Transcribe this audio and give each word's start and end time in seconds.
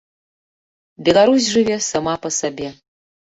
Беларусь 1.09 1.51
жыве 1.57 1.77
сама 1.89 2.15
па 2.25 2.33
сабе. 2.39 2.73